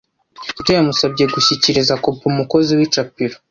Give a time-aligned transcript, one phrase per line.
[0.51, 3.35] Tito yamusabye gushyikiriza kopi umukozi w’icapiro